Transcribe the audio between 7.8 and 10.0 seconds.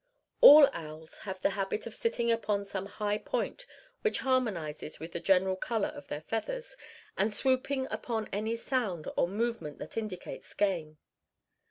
upon any sound or movement that